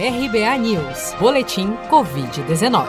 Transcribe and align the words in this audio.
RBA 0.00 0.56
News, 0.58 1.12
Boletim 1.18 1.72
Covid-19. 1.90 2.86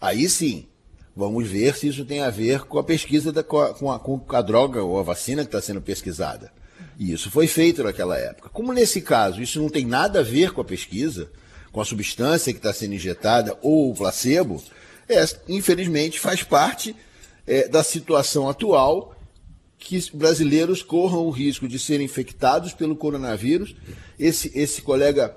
aí 0.00 0.28
sim, 0.28 0.66
vamos 1.16 1.48
ver 1.48 1.74
se 1.76 1.88
isso 1.88 2.04
tem 2.04 2.22
a 2.22 2.30
ver 2.30 2.60
com 2.60 2.78
a 2.78 2.84
pesquisa 2.84 3.32
da, 3.32 3.42
com, 3.42 3.90
a, 3.90 3.98
com 3.98 4.24
a 4.28 4.42
droga 4.42 4.82
ou 4.82 4.98
a 4.98 5.02
vacina 5.02 5.42
que 5.42 5.48
está 5.48 5.60
sendo 5.60 5.80
pesquisada. 5.80 6.52
E 6.98 7.12
isso 7.12 7.30
foi 7.30 7.46
feito 7.46 7.82
naquela 7.82 8.16
época. 8.18 8.48
Como 8.48 8.72
nesse 8.72 9.00
caso 9.00 9.42
isso 9.42 9.60
não 9.60 9.68
tem 9.68 9.84
nada 9.84 10.20
a 10.20 10.22
ver 10.22 10.52
com 10.52 10.60
a 10.60 10.64
pesquisa, 10.64 11.30
com 11.72 11.80
a 11.80 11.84
substância 11.84 12.52
que 12.52 12.58
está 12.58 12.72
sendo 12.72 12.94
injetada 12.94 13.56
ou 13.62 13.90
o 13.90 13.94
placebo, 13.94 14.62
é, 15.08 15.24
infelizmente 15.48 16.18
faz 16.18 16.42
parte 16.42 16.94
é, 17.46 17.68
da 17.68 17.82
situação 17.82 18.48
atual 18.48 19.14
que 19.88 19.98
brasileiros 20.14 20.82
corram 20.82 21.26
o 21.26 21.30
risco 21.30 21.66
de 21.66 21.78
serem 21.78 22.04
infectados 22.04 22.74
pelo 22.74 22.94
coronavírus. 22.94 23.74
Esse, 24.20 24.52
esse 24.54 24.82
colega, 24.82 25.34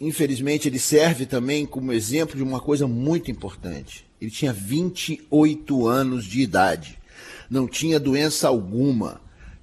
infelizmente, 0.00 0.66
ele 0.66 0.80
serve 0.80 1.24
também 1.24 1.64
como 1.64 1.92
exemplo 1.92 2.34
de 2.34 2.42
uma 2.42 2.58
coisa 2.58 2.88
muito 2.88 3.30
importante. 3.30 4.04
Ele 4.20 4.28
tinha 4.28 4.52
28 4.52 5.86
anos 5.86 6.24
de 6.24 6.40
idade, 6.40 6.98
não 7.48 7.68
tinha 7.68 8.00
doença 8.00 8.48
alguma, 8.48 9.20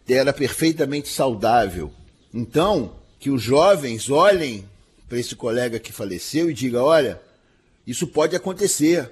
era 0.07 0.31
perfeitamente 0.31 1.09
saudável. 1.09 1.91
Então, 2.33 2.93
que 3.19 3.29
os 3.29 3.41
jovens 3.41 4.09
olhem 4.09 4.63
para 5.09 5.19
esse 5.19 5.35
colega 5.35 5.79
que 5.79 5.91
faleceu 5.91 6.49
e 6.49 6.53
digam: 6.53 6.85
olha, 6.85 7.21
isso 7.85 8.07
pode 8.07 8.37
acontecer. 8.37 9.11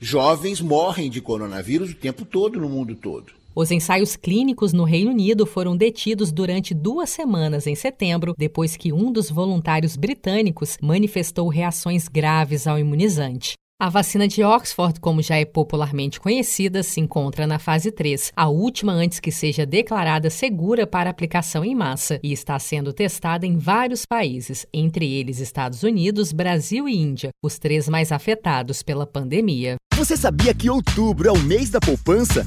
Jovens 0.00 0.58
morrem 0.62 1.10
de 1.10 1.20
coronavírus 1.20 1.90
o 1.90 1.94
tempo 1.94 2.24
todo 2.24 2.58
no 2.58 2.68
mundo 2.68 2.94
todo. 2.94 3.36
Os 3.60 3.72
ensaios 3.72 4.14
clínicos 4.14 4.72
no 4.72 4.84
Reino 4.84 5.10
Unido 5.10 5.44
foram 5.44 5.76
detidos 5.76 6.30
durante 6.30 6.72
duas 6.72 7.10
semanas 7.10 7.66
em 7.66 7.74
setembro, 7.74 8.32
depois 8.38 8.76
que 8.76 8.92
um 8.92 9.10
dos 9.10 9.32
voluntários 9.32 9.96
britânicos 9.96 10.78
manifestou 10.80 11.48
reações 11.48 12.06
graves 12.06 12.68
ao 12.68 12.78
imunizante. 12.78 13.54
A 13.80 13.88
vacina 13.88 14.28
de 14.28 14.44
Oxford, 14.44 15.00
como 15.00 15.20
já 15.20 15.38
é 15.38 15.44
popularmente 15.44 16.20
conhecida, 16.20 16.84
se 16.84 17.00
encontra 17.00 17.48
na 17.48 17.58
fase 17.58 17.90
3, 17.90 18.30
a 18.36 18.48
última 18.48 18.92
antes 18.92 19.18
que 19.18 19.32
seja 19.32 19.66
declarada 19.66 20.30
segura 20.30 20.86
para 20.86 21.10
aplicação 21.10 21.64
em 21.64 21.74
massa, 21.74 22.20
e 22.22 22.32
está 22.32 22.56
sendo 22.60 22.92
testada 22.92 23.44
em 23.44 23.56
vários 23.56 24.06
países, 24.06 24.66
entre 24.72 25.12
eles 25.12 25.40
Estados 25.40 25.82
Unidos, 25.82 26.30
Brasil 26.30 26.88
e 26.88 26.96
Índia, 26.96 27.30
os 27.42 27.58
três 27.58 27.88
mais 27.88 28.12
afetados 28.12 28.84
pela 28.84 29.04
pandemia. 29.04 29.74
Você 29.96 30.16
sabia 30.16 30.54
que 30.54 30.70
outubro 30.70 31.28
é 31.28 31.32
o 31.32 31.42
mês 31.42 31.70
da 31.70 31.80
poupança? 31.80 32.46